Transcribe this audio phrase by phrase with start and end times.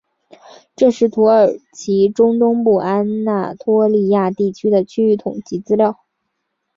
[0.75, 5.99] 这是土耳其中东部安那托利亚地区的区域统计资料。